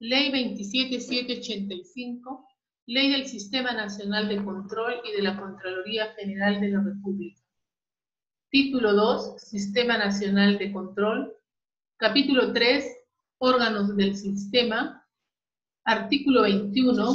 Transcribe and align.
Ley 0.00 0.30
27785, 0.30 2.48
Ley 2.86 3.12
del 3.12 3.26
Sistema 3.26 3.72
Nacional 3.72 4.28
de 4.28 4.44
Control 4.44 5.00
y 5.04 5.12
de 5.12 5.22
la 5.22 5.38
Contraloría 5.38 6.12
General 6.14 6.60
de 6.60 6.68
la 6.68 6.82
República. 6.82 7.40
Título 8.50 8.92
2, 8.92 9.40
Sistema 9.40 9.96
Nacional 9.96 10.58
de 10.58 10.72
Control. 10.72 11.32
Capítulo 11.96 12.52
3, 12.52 12.84
Órganos 13.38 13.96
del 13.96 14.16
Sistema. 14.16 15.06
Artículo 15.84 16.42
21, 16.42 17.12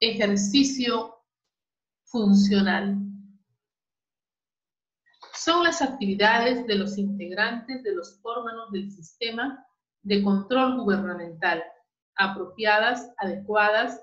Ejercicio 0.00 1.16
funcional. 2.04 2.96
Son 5.32 5.64
las 5.64 5.82
actividades 5.82 6.66
de 6.66 6.74
los 6.74 6.98
integrantes 6.98 7.82
de 7.82 7.94
los 7.94 8.18
órganos 8.22 8.70
del 8.72 8.90
sistema 8.90 9.64
de 10.02 10.22
control 10.22 10.78
gubernamental, 10.78 11.62
apropiadas, 12.16 13.12
adecuadas, 13.18 14.00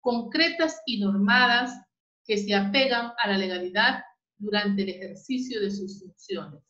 concretas 0.00 0.80
y 0.86 1.00
normadas 1.00 1.80
que 2.24 2.38
se 2.38 2.54
apegan 2.54 3.12
a 3.18 3.28
la 3.28 3.38
legalidad 3.38 4.02
durante 4.38 4.82
el 4.82 4.90
ejercicio 4.90 5.60
de 5.60 5.70
sus 5.70 6.00
funciones. 6.00 6.62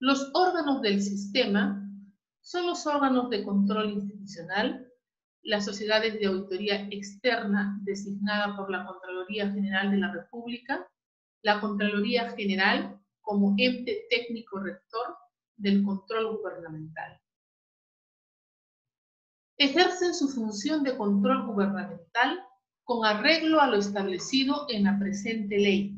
Los 0.00 0.30
órganos 0.34 0.82
del 0.82 1.00
sistema 1.02 1.80
son 2.40 2.66
los 2.66 2.86
órganos 2.86 3.30
de 3.30 3.42
control 3.42 3.90
institucional, 3.90 4.86
las 5.42 5.64
sociedades 5.64 6.18
de 6.18 6.26
auditoría 6.26 6.88
externa 6.90 7.78
designada 7.82 8.56
por 8.56 8.70
la 8.70 8.86
Contraloría 8.86 9.50
General 9.50 9.90
de 9.90 9.98
la 9.98 10.12
República, 10.12 10.86
la 11.42 11.60
Contraloría 11.60 12.30
General 12.32 13.00
como 13.20 13.54
ente 13.58 14.06
técnico 14.10 14.60
rector 14.60 15.16
del 15.56 15.82
control 15.84 16.36
gubernamental. 16.36 17.20
Ejercen 19.56 20.14
su 20.14 20.28
función 20.28 20.82
de 20.82 20.96
control 20.96 21.46
gubernamental 21.46 22.44
con 22.82 23.06
arreglo 23.06 23.60
a 23.60 23.66
lo 23.66 23.76
establecido 23.76 24.66
en 24.68 24.84
la 24.84 24.98
presente 24.98 25.58
ley. 25.58 25.96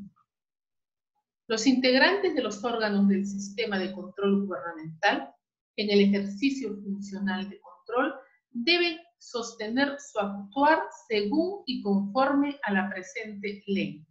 Los 1.48 1.66
integrantes 1.66 2.34
de 2.34 2.42
los 2.42 2.62
órganos 2.64 3.08
del 3.08 3.26
sistema 3.26 3.78
de 3.78 3.92
control 3.92 4.46
gubernamental 4.46 5.32
en 5.76 5.90
el 5.90 6.00
ejercicio 6.00 6.74
funcional 6.82 7.48
de 7.48 7.60
control 7.60 8.14
deben 8.50 8.98
sostener 9.18 9.96
su 10.00 10.18
actuar 10.18 10.80
según 11.08 11.62
y 11.66 11.82
conforme 11.82 12.58
a 12.62 12.72
la 12.72 12.90
presente 12.90 13.62
ley. 13.66 14.04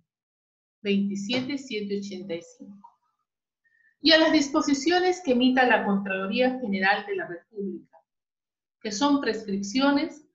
27785 0.81 2.79
y 4.01 4.11
a 4.11 4.19
las 4.19 4.31
disposiciones 4.31 5.19
que 5.25 5.31
emita 5.31 5.65
la 5.65 5.83
Contraloría 5.83 6.59
General 6.59 7.03
de 7.07 7.15
la 7.15 7.25
República, 7.25 7.94
que 8.85 8.91
son 8.91 9.19
prescripciones 9.19 10.29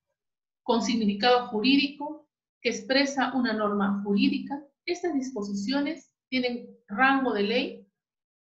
con 0.65 0.83
significado 0.83 1.47
jurídico 1.51 2.29
que 2.61 2.71
expresa 2.71 3.33
una 3.33 3.53
norma 3.53 4.03
jurídica. 4.03 4.61
Estas 4.85 5.15
disposiciones 5.15 6.13
tienen 6.29 6.69
rango 6.89 7.33
de 7.33 7.45
ley 7.45 7.89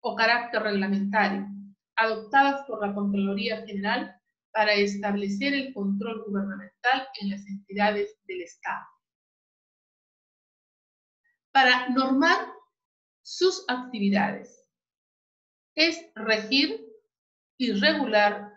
o 0.01 0.15
carácter 0.15 0.63
reglamentario, 0.63 1.45
adoptadas 1.95 2.65
por 2.65 2.83
la 2.83 2.95
Contraloría 2.95 3.63
General 3.67 4.19
para 4.51 4.73
establecer 4.73 5.53
el 5.53 5.75
control 5.75 6.23
gubernamental 6.25 7.07
en 7.21 7.29
las 7.29 7.45
entidades 7.45 8.17
del 8.25 8.41
Estado. 8.41 8.87
Para 11.51 11.87
normar 11.89 12.47
sus 13.21 13.63
actividades 13.67 14.67
es 15.75 16.03
regir 16.15 16.83
y 17.59 17.73
regular 17.73 18.48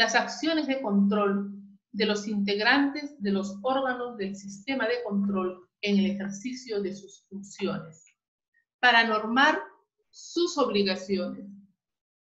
las 0.00 0.14
acciones 0.14 0.66
de 0.66 0.80
control 0.80 1.52
de 1.92 2.06
los 2.06 2.26
integrantes 2.26 3.22
de 3.22 3.32
los 3.32 3.58
órganos 3.60 4.16
del 4.16 4.34
sistema 4.34 4.88
de 4.88 5.02
control 5.02 5.68
en 5.82 5.98
el 5.98 6.12
ejercicio 6.12 6.80
de 6.80 6.94
sus 6.94 7.26
funciones. 7.28 8.06
Para 8.80 9.06
normar 9.06 9.62
sus 10.08 10.56
obligaciones 10.56 11.44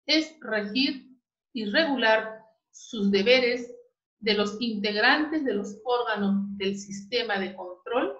es 0.04 0.36
regir 0.42 1.08
y 1.54 1.64
regular 1.64 2.38
sus 2.70 3.10
deberes 3.10 3.74
de 4.18 4.34
los 4.34 4.60
integrantes 4.60 5.42
de 5.42 5.54
los 5.54 5.74
órganos 5.86 6.44
del 6.58 6.76
sistema 6.76 7.38
de 7.38 7.56
control 7.56 8.14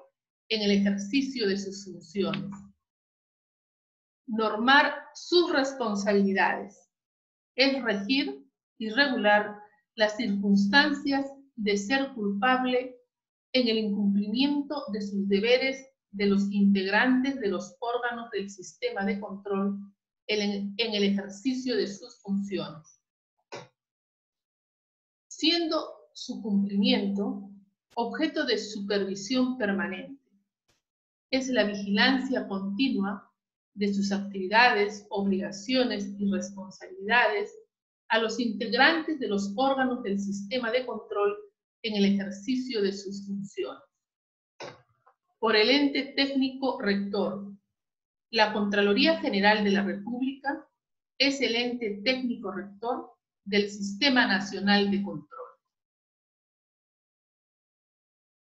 en 0.49 0.62
el 0.62 0.71
ejercicio 0.71 1.47
de 1.47 1.59
sus 1.59 1.84
funciones. 1.84 2.50
Normar 4.26 4.94
sus 5.15 5.53
responsabilidades 5.53 6.88
es 7.56 7.82
regir 7.82 8.44
y 8.79 8.91
regular 8.91 9.57
las 9.95 10.17
circunstancias 10.17 11.27
de 11.57 11.77
ser 11.77 12.12
culpable 12.15 12.97
en 13.53 13.69
el 13.69 13.79
incumplimiento 13.79 14.85
de 14.93 15.01
sus 15.01 15.29
deberes 15.29 15.87
de 16.11 16.27
los 16.27 16.51
integrantes 16.51 17.41
de 17.41 17.49
los 17.49 17.77
órganos 17.81 18.31
del 18.31 18.51
sistema 18.51 19.05
de 19.05 19.21
control 19.21 19.79
en 20.27 20.75
el 20.79 21.05
ejercicio 21.05 21.77
de 21.77 21.87
sus 21.87 22.21
funciones 22.23 22.95
siendo 25.37 26.09
su 26.12 26.41
cumplimiento 26.41 27.51
objeto 27.97 28.47
de 28.47 28.56
supervisión 28.56 29.59
permanente. 29.59 30.23
Es 31.31 31.49
la 31.49 31.65
vigilancia 31.65 32.47
continua 32.47 33.31
de 33.75 33.93
sus 33.93 34.12
actividades, 34.12 35.06
obligaciones 35.11 36.15
y 36.19 36.31
responsabilidades 36.31 37.53
a 38.09 38.19
los 38.19 38.38
integrantes 38.38 39.19
de 39.19 39.28
los 39.28 39.53
órganos 39.56 40.03
del 40.03 40.19
sistema 40.19 40.70
de 40.70 40.87
control 40.87 41.37
en 41.82 41.97
el 41.97 42.04
ejercicio 42.04 42.82
de 42.82 42.92
sus 42.92 43.26
funciones. 43.26 43.82
Por 45.38 45.56
el 45.56 45.70
ente 45.70 46.14
técnico 46.16 46.81
rector, 46.81 47.53
la 48.31 48.53
Contraloría 48.53 49.20
General 49.20 49.62
de 49.62 49.70
la 49.70 49.82
República 49.82 50.66
es 51.19 51.41
el 51.41 51.54
ente 51.54 52.00
técnico 52.04 52.50
rector 52.50 53.12
del 53.44 53.69
Sistema 53.69 54.26
Nacional 54.26 54.91
de 54.91 55.03
Control. 55.03 55.44